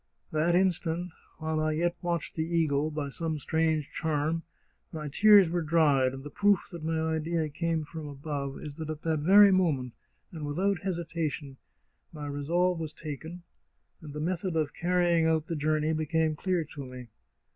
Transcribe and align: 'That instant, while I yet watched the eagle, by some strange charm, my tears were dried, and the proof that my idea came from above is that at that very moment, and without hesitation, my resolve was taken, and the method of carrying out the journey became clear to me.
'That 0.31 0.55
instant, 0.55 1.11
while 1.37 1.59
I 1.59 1.73
yet 1.73 1.95
watched 2.01 2.33
the 2.33 2.41
eagle, 2.49 2.89
by 2.89 3.09
some 3.09 3.37
strange 3.37 3.91
charm, 3.91 4.41
my 4.91 5.07
tears 5.09 5.51
were 5.51 5.61
dried, 5.61 6.11
and 6.11 6.23
the 6.23 6.31
proof 6.31 6.69
that 6.71 6.83
my 6.83 6.99
idea 6.99 7.47
came 7.49 7.83
from 7.83 8.07
above 8.07 8.59
is 8.59 8.77
that 8.77 8.89
at 8.89 9.03
that 9.03 9.19
very 9.19 9.51
moment, 9.51 9.93
and 10.31 10.43
without 10.43 10.81
hesitation, 10.81 11.57
my 12.11 12.25
resolve 12.25 12.79
was 12.79 12.93
taken, 12.93 13.43
and 14.01 14.13
the 14.13 14.19
method 14.19 14.55
of 14.55 14.73
carrying 14.73 15.27
out 15.27 15.45
the 15.45 15.55
journey 15.55 15.93
became 15.93 16.35
clear 16.35 16.63
to 16.63 16.83
me. 16.83 17.09